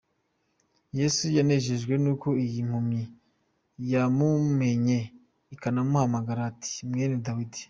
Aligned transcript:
Yesu 0.99 1.23
yanejejwe 1.37 1.93
n’uko 2.03 2.27
iyi 2.45 2.59
mpumyi 2.69 3.03
yamumenye, 3.91 4.99
ikanamuhamagara 5.53 6.41
ati 6.51 6.73
"Mwene 6.89 7.15
Dawidi". 7.27 7.59